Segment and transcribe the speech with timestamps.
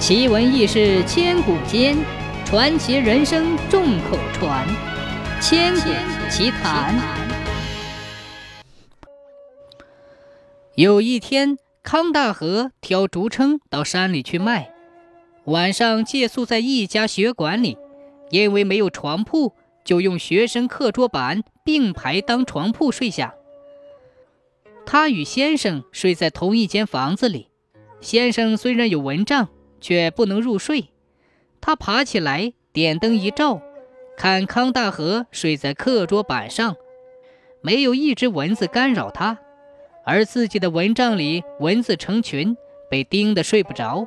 [0.00, 1.94] 奇闻异事千古间，
[2.46, 4.66] 传奇人生众口传。
[5.42, 5.90] 千古
[6.30, 6.98] 奇谈。
[10.74, 14.72] 有一天，康大河挑竹撑到山里去卖，
[15.44, 17.76] 晚上借宿在一家学馆里，
[18.30, 19.52] 因为没有床铺，
[19.84, 23.34] 就用学生课桌板并排当床铺睡下。
[24.86, 27.48] 他与先生睡在同一间房子里，
[28.00, 29.50] 先生虽然有蚊帐。
[29.80, 30.88] 却不能入睡。
[31.60, 33.60] 他爬起来，点灯一照，
[34.16, 36.76] 看康大河睡在课桌板上，
[37.60, 39.38] 没有一只蚊子干扰他，
[40.04, 42.56] 而自己的蚊帐里蚊子成群，
[42.90, 44.06] 被叮得睡不着。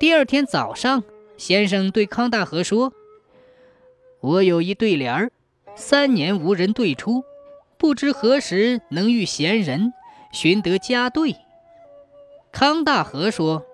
[0.00, 1.04] 第二天早上，
[1.36, 2.92] 先生对康大河说
[4.20, 5.30] ：“我有一对联儿，
[5.76, 7.22] 三年无人对出，
[7.76, 9.92] 不知何时能遇贤人，
[10.32, 11.36] 寻得佳对。”
[12.50, 13.64] 康大河说。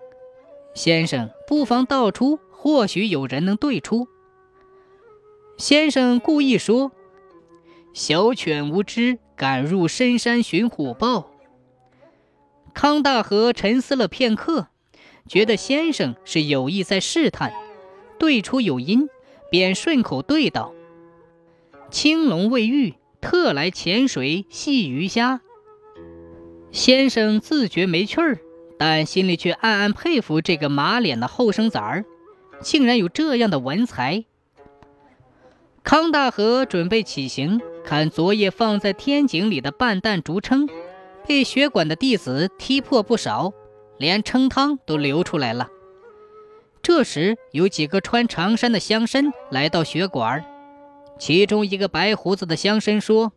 [0.75, 4.09] 先生，不妨道出，或许有人能对出。
[5.57, 6.91] 先生故意说
[7.95, 11.31] ：“小犬无知，敢入深山寻虎豹。”
[12.75, 14.67] 康大河沉思了片刻，
[15.29, 17.53] 觉得先生是有意在试探，
[18.19, 19.09] 对出有因，
[19.49, 20.75] 便顺口对道
[21.89, 25.41] ：“青龙未遇，特来潜水戏鱼虾。”
[26.73, 28.41] 先生自觉没趣儿。
[28.79, 32.05] 但心里却暗暗佩服这个马脸的后生崽儿，
[32.61, 34.25] 竟然有这样的文才。
[35.83, 40.69] 康大河准备起行，看昨夜放在天井里的半担竹撑，
[41.27, 43.53] 被学馆的弟子踢破不少，
[43.99, 45.69] 连撑汤都流出来了。
[46.83, 50.45] 这时，有几个穿长衫的乡绅来到学馆，
[51.19, 53.33] 其中一个白胡子的乡绅说：“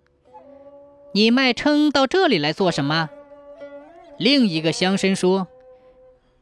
[1.13, 3.09] 你卖撑到这里来做什么？”
[4.17, 5.47] 另一个乡绅说：“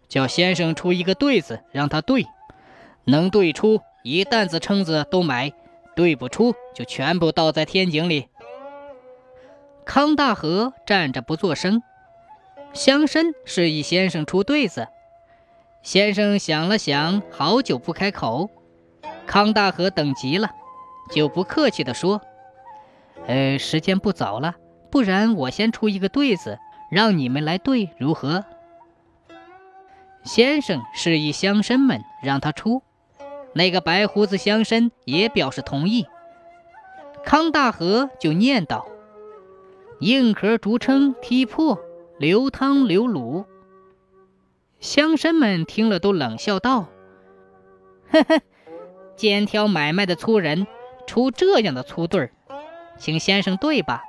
[0.08, 2.26] 叫先生出一个对子，让他对，
[3.04, 5.52] 能对出一担子撑子都买，
[5.96, 8.30] 对不出就全部倒在天井里。”
[9.86, 11.84] 康大河站着不作声。
[12.74, 14.88] 乡绅示意先生出对子，
[15.82, 18.50] 先生想了想，好久不开口。
[19.28, 20.50] 康大河等急了，
[21.12, 22.22] 就不客气地说
[23.28, 24.56] ：“呃，时间不早了，
[24.90, 26.58] 不然我先出一个对子。”
[26.90, 28.46] 让你们来对如何？
[30.24, 32.82] 先生示意乡绅们让他出，
[33.54, 36.08] 那个白胡子乡绅也表示同意。
[37.24, 38.88] 康大河就念道
[40.00, 41.80] ：“硬壳竹撑踢破，
[42.18, 43.46] 流汤流卤。”
[44.80, 46.88] 乡绅们听了都冷笑道
[48.12, 48.42] ：“呵呵，
[49.16, 50.68] 肩挑买卖的粗人
[51.08, 52.32] 出这样的粗对儿，
[52.98, 54.04] 请先生对吧？”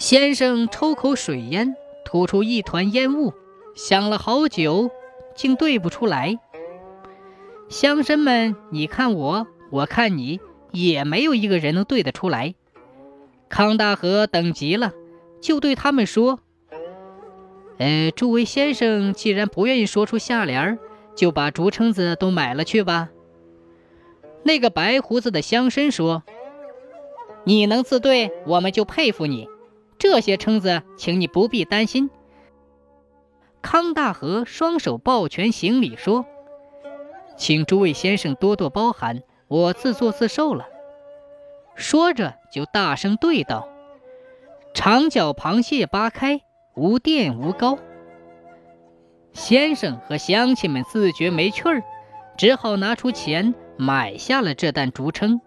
[0.00, 3.34] 先生抽口水烟，吐出一团烟雾，
[3.74, 4.90] 想了好久，
[5.34, 6.38] 竟对不出来。
[7.68, 10.40] 乡绅们，你看我，我看你，
[10.72, 12.54] 也没有一个人能对得出来。
[13.50, 14.94] 康大河等急了，
[15.42, 16.40] 就对他们说
[17.76, 20.78] ：“呃，诸位先生，既然不愿意说出下联，
[21.14, 23.10] 就把竹撑子都买了去吧。”
[24.44, 26.22] 那个白胡子的乡绅说
[27.44, 29.46] ：“你能自对，我们就佩服你。”
[30.12, 32.10] 这些撑子，请你不必担心。
[33.62, 36.26] 康大河双手抱拳行礼说
[37.38, 40.66] ：“请诸位先生多多包涵，我自作自受了。”
[41.76, 43.68] 说着就大声对道
[44.74, 46.40] ：“长脚螃蟹八开，
[46.74, 47.78] 无垫无高。”
[49.32, 51.84] 先生和乡亲们自觉没趣儿，
[52.36, 55.40] 只好拿出钱买下了这担竹撑。